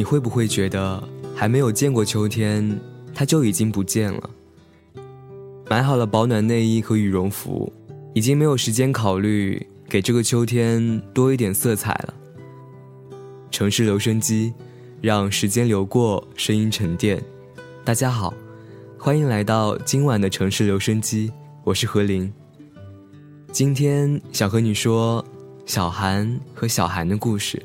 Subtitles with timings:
[0.00, 1.06] 你会不会觉得
[1.36, 2.80] 还没有见过秋天，
[3.14, 4.30] 它就已经不见了？
[5.68, 7.70] 买好了保暖内衣和羽绒服，
[8.14, 12.14] 已经没有时间考虑给这个秋天多一点色彩了。
[13.50, 14.54] 城市留声机，
[15.02, 17.22] 让时间流过，声音沉淀。
[17.84, 18.32] 大家好，
[18.96, 21.30] 欢迎来到今晚的城市留声机，
[21.62, 22.32] 我是何林。
[23.52, 25.22] 今天想和你说
[25.66, 27.62] 小韩和小韩的故事。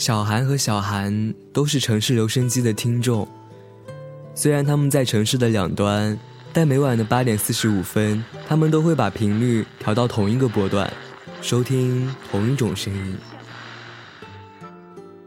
[0.00, 3.28] 小韩和小韩都是城市留声机的听众，
[4.34, 6.18] 虽然他们在城市的两端，
[6.54, 10.90] 但每晚的八点四十五分，他们都会把频率调到同一个波段，
[11.42, 13.18] 收听同一种声音。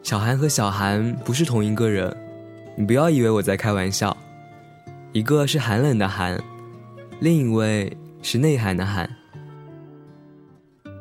[0.01, 2.11] 小韩和小韩不是同一个人，
[2.75, 4.17] 你不要以为我在开玩笑。
[5.11, 6.41] 一个是寒冷的寒，
[7.19, 9.07] 另一位是内涵的寒。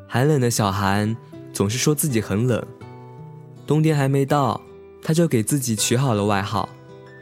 [0.07, 1.17] 寒冷的小韩
[1.51, 2.63] 总是说自己很冷。
[3.65, 4.59] 冬天还没到，
[5.01, 6.67] 他就给自己取好了外号，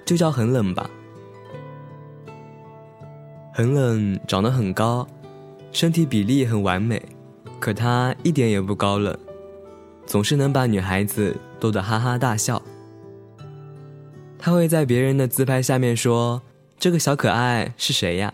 [0.06, 0.90] 就叫很冷吧。
[3.54, 5.08] 很冷，长得很高，
[5.72, 7.02] 身体比例很完美，
[7.60, 9.16] 可他一点也不高冷，
[10.06, 12.62] 总是能把女孩子逗得哈哈大笑。
[14.40, 16.42] 他会在别人的自拍下面说
[16.80, 18.34] ：“这个小可爱是谁呀？”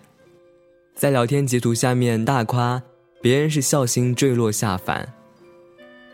[0.95, 2.81] 在聊天截图下面大夸
[3.21, 5.16] 别人是笑星坠落下凡。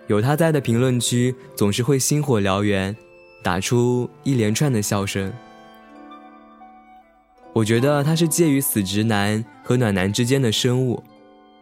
[0.08, 2.96] 有他在的评论区，总是会星火燎原，
[3.42, 5.32] 打出一连串的笑声。
[7.54, 11.02] 我觉得他是介于死直男和暖男之间的生物，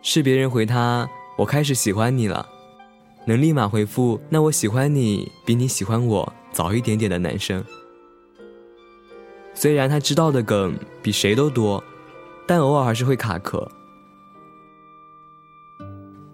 [0.02, 2.48] 是别人回他“我开始喜欢你了”，
[3.28, 7.64] 能立马回复“那我喜欢你比你喜欢我早一点点”的男生。
[9.54, 11.84] 虽然他知道的梗比谁都多，
[12.48, 13.70] 但偶尔还是会卡壳。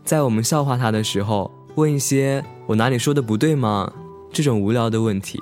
[0.05, 1.56] 在我们笑话他的时候。
[1.77, 3.93] 问一些我哪里说的不对吗？
[4.33, 5.39] 这种无聊的问题。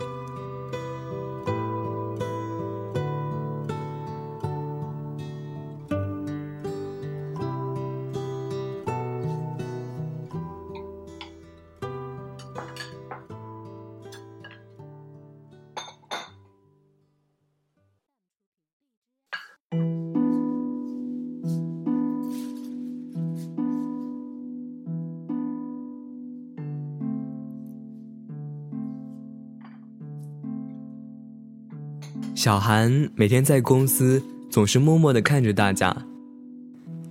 [32.45, 36.05] 小韩每天在公司总是默默的看着大家，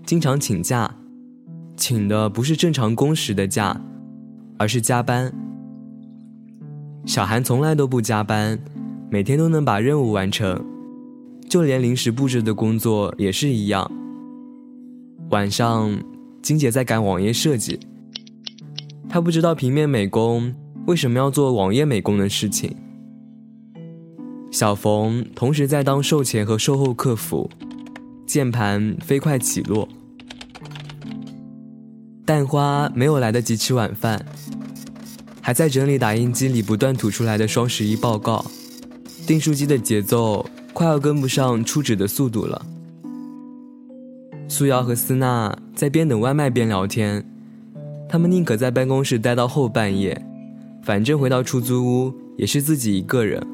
[0.06, 0.88] 经常请假，
[1.76, 3.76] 请的不是正常工时的假，
[4.58, 5.34] 而是加班。
[7.04, 8.56] 小韩从来都不加班，
[9.10, 10.64] 每天都能把任务完成，
[11.48, 13.90] 就连临时布置的工作也是一样。
[15.30, 16.00] 晚上，
[16.42, 17.80] 金姐在赶网页设计，
[19.08, 20.54] 她不知道平面美工
[20.86, 22.72] 为什么要做网页美工的事情。
[24.54, 27.50] 小冯同时在当售前和售后客服，
[28.24, 29.88] 键盘飞快起落。
[32.24, 34.24] 蛋花没有来得及吃晚饭，
[35.40, 38.46] 还在整理打印机里不断吐出来的双十一报告。
[39.26, 42.64] 订书机的节奏快要跟不上出纸的速度了。
[44.46, 47.28] 苏瑶和思娜在边等外卖边聊天，
[48.08, 50.24] 他们宁可在办公室待到后半夜，
[50.84, 53.44] 反正回到出租屋也是自己一个人。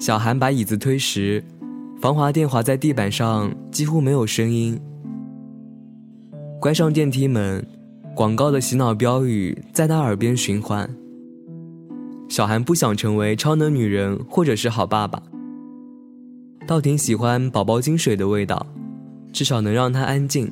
[0.00, 1.44] 小韩把椅子推实，
[2.00, 4.80] 防滑垫滑在地板上，几乎没有声音。
[6.58, 7.62] 关上电梯门，
[8.16, 10.88] 广告的洗脑标语在他耳边循环。
[12.30, 15.22] 小韩不想成为超能女人或者是好爸爸，
[16.66, 18.66] 倒挺喜欢宝宝金水的味道，
[19.34, 20.50] 至少能让他安静。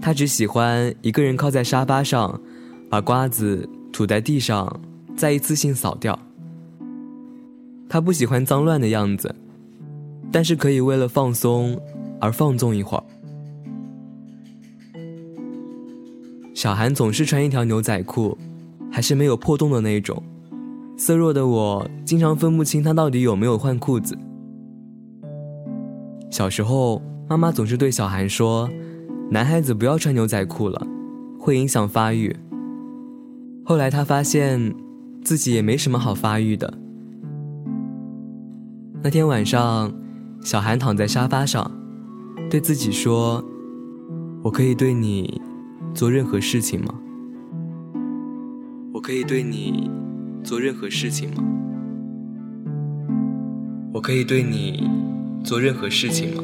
[0.00, 2.40] 他只喜欢一个人靠在沙发上，
[2.88, 4.80] 把瓜子吐在地上，
[5.14, 6.18] 再一次性扫掉。
[7.88, 9.34] 他不喜欢脏乱的样子，
[10.32, 11.80] 但是可以为了放松
[12.20, 13.04] 而放纵一会儿。
[16.54, 18.36] 小韩总是穿一条牛仔裤，
[18.90, 20.22] 还是没有破洞的那种。
[20.96, 24.16] 色弱的我经常分不清他到底有没有换裤子。
[26.30, 28.68] 小时候，妈妈总是对小韩说
[29.30, 30.86] ：“男孩子不要穿牛仔裤了，
[31.38, 32.34] 会影响发育。”
[33.62, 34.74] 后来他发现
[35.22, 36.72] 自己也没什么好发育的。
[39.06, 39.92] 那天晚上，
[40.40, 41.70] 小韩躺在沙发上，
[42.50, 43.40] 对自己说
[44.42, 45.40] ：“我可以对你
[45.94, 46.92] 做任何事情吗？
[48.92, 49.88] 我可以对你
[50.42, 51.44] 做任何事情吗？
[53.92, 54.90] 我可以对你
[55.44, 56.42] 做任何事情吗？”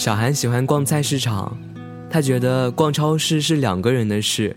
[0.00, 1.54] 小韩喜欢逛菜市场，
[2.08, 4.56] 他觉得逛超市是两个人的事，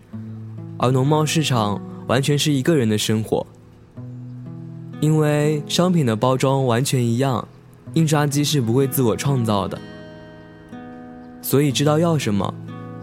[0.78, 3.46] 而农贸市场完全是一个人的生活。
[5.02, 7.46] 因为商品的包装完全一样，
[7.94, 9.78] 印刷机是不会自我创造的，
[11.42, 12.54] 所以知道要什么，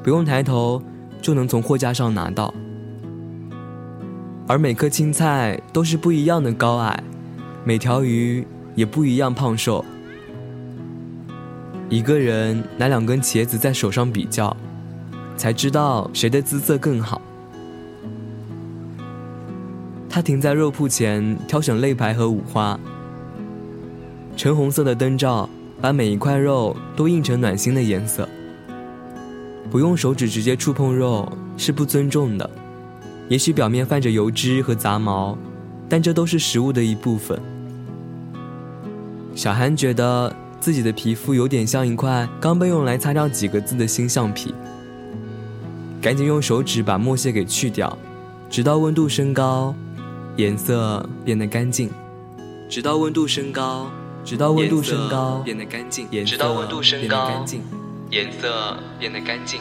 [0.03, 0.83] 不用抬头
[1.21, 2.55] 就能从货架上拿到。
[4.49, 7.05] 而每颗青菜都是不一样的高矮，
[7.67, 9.85] 每条鱼也不一样胖瘦。
[11.91, 14.57] 一个人拿两根茄子在手上比较，
[15.37, 17.21] 才知道谁的姿色更好。
[20.09, 22.79] 他停在肉铺前，挑选肋排和五花。
[24.37, 25.51] 橙红色的灯罩
[25.81, 28.29] 把每一块肉都映成暖心的颜色。
[29.69, 32.49] 不用手指直接触碰肉是不尊重的，
[33.29, 35.37] 也许表面泛着油脂和杂毛，
[35.89, 37.37] 但这都是食物的一部分。
[39.35, 40.33] 小韩觉得。
[40.61, 44.55] 自己的皮肤有点像一块刚被用来擦掉几个字的新橡皮，
[46.03, 47.97] 赶紧用手指把墨屑给去掉，
[48.51, 49.75] 直到温度升高，
[50.37, 51.91] 颜色变得干净。
[52.69, 53.91] 直到温度升高，
[54.23, 56.07] 直到温度升高，变得干净。
[56.27, 57.43] 直到温度升高，
[58.11, 59.61] 颜色变得干净。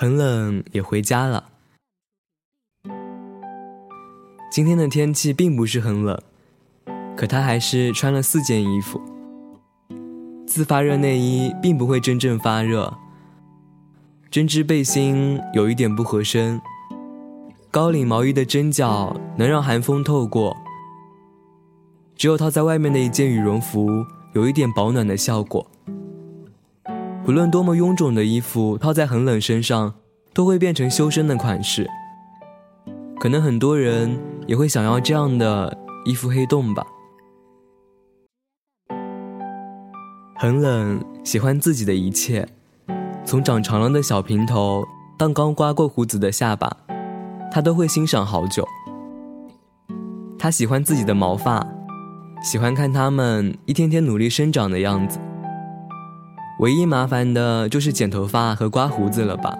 [0.00, 1.50] 很冷，也回家了。
[4.50, 6.18] 今天的天气并不是很冷，
[7.14, 8.98] 可他还是穿了四件衣服。
[10.46, 12.96] 自发热内衣并不会真正发热，
[14.30, 16.58] 针织背心有一点不合身，
[17.70, 20.56] 高领毛衣的针脚能让寒风透过，
[22.16, 23.86] 只有套在外面的一件羽绒服
[24.32, 25.70] 有一点保暖的效果。
[27.30, 29.94] 不论多么臃肿的衣服，套在很冷身上，
[30.34, 31.88] 都会变成修身的款式。
[33.20, 34.18] 可能很多人
[34.48, 36.84] 也会想要这样的衣服黑洞吧。
[40.34, 42.48] 很冷，喜欢自己的一切，
[43.24, 44.84] 从长长了的小平头
[45.16, 46.76] 到刚刮过胡子的下巴，
[47.52, 48.66] 他都会欣赏好久。
[50.36, 51.64] 他喜欢自己的毛发，
[52.42, 55.20] 喜欢看它们一天天努力生长的样子。
[56.60, 59.58] 唯一麻烦的就是剪头发和刮胡子了吧？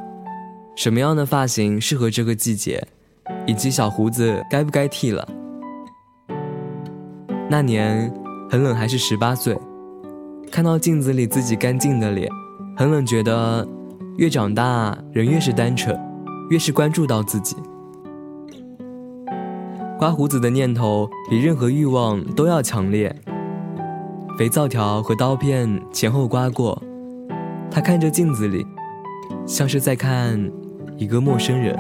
[0.77, 2.87] 什么样的发型适合这个季节，
[3.47, 5.27] 以及小胡子该不该剃了？
[7.49, 8.13] 那年
[8.51, 9.59] 很冷，还是十八岁，
[10.53, 12.29] 看到镜子里自己干净的脸，
[12.77, 13.67] 很冷，觉得
[14.19, 15.99] 越长大人越是单纯，
[16.51, 17.57] 越是关注到自己。
[19.99, 23.15] 刮胡子的念头比任何欲望都要强烈，
[24.37, 26.79] 肥皂条和刀片前后刮过。
[27.71, 28.67] 他看着镜子里，
[29.47, 30.39] 像是在看
[30.97, 31.79] 一个陌生人。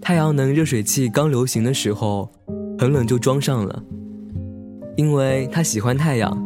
[0.00, 2.30] 太阳能热水器刚流行的时候。
[2.78, 3.82] 很冷就装上了，
[4.96, 6.36] 因为他喜欢太阳。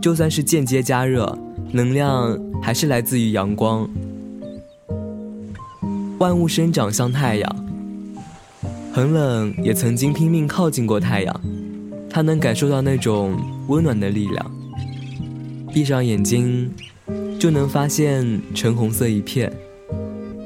[0.00, 1.38] 就算是间接加热，
[1.72, 3.88] 能量还是来自于阳光。
[6.18, 7.66] 万物生长像太阳，
[8.92, 11.40] 很冷也曾经拼命靠近过太阳，
[12.10, 13.34] 他能感受到那种
[13.68, 14.50] 温暖的力量。
[15.72, 16.70] 闭上眼睛，
[17.38, 19.50] 就能发现橙红色一片，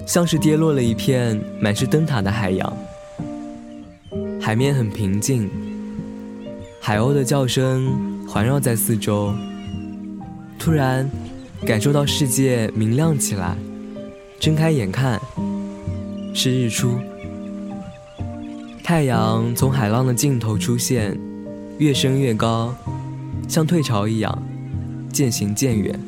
[0.07, 2.73] 像是跌落了一片满是灯塔的海洋。
[4.49, 5.51] 海面很平静，
[6.81, 9.31] 海鸥的叫声环绕在四周。
[10.59, 11.07] 突然，
[11.67, 13.55] 感受到世界明亮起来，
[14.41, 15.21] 睁开眼看，
[16.33, 16.99] 是日出。
[18.83, 21.15] 太阳从海浪的尽头出现，
[21.77, 22.75] 越升越高，
[23.47, 24.43] 像退潮一样，
[25.13, 26.01] 渐行渐远。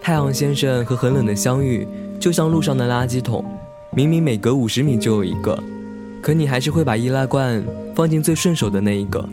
[0.00, 1.86] 太阳先生和很冷的相遇，
[2.18, 3.44] 就像路上的垃圾桶。
[3.94, 5.62] 明明每隔五十米就有一个，
[6.22, 7.62] 可你还是会把易拉罐
[7.94, 9.28] 放进最顺手的那一个。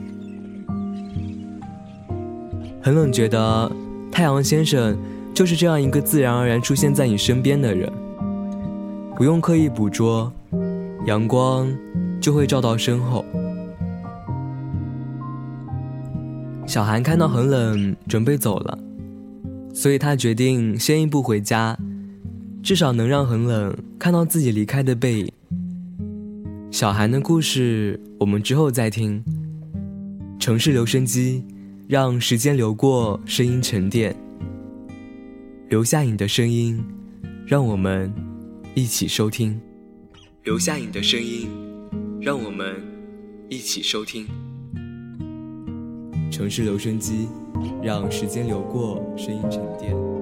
[2.81, 3.71] 很冷，觉得
[4.11, 4.97] 太阳先生
[5.33, 7.89] 就是这样一个自然而然出现在你身边的人，
[9.15, 10.29] 不用刻意捕捉，
[11.05, 11.71] 阳光
[12.19, 13.23] 就会照到身后。
[16.67, 18.77] 小韩看到很冷，准备走了，
[19.73, 21.77] 所以他决定先一步回家，
[22.61, 25.31] 至少能让很冷看到自己离开的背影。
[26.71, 29.23] 小韩的故事我们之后再听。
[30.39, 31.43] 城市留声机，
[31.87, 34.15] 让时间流过，声音沉淀，
[35.67, 36.81] 留下你的声音，
[37.45, 38.13] 让我们
[38.73, 39.59] 一起收听。
[40.43, 41.49] 留下你的声音，
[42.21, 42.75] 让我们
[43.49, 44.25] 一起收听。
[46.31, 47.27] 城市留声机，
[47.83, 50.18] 让时间流过，声音沉淀。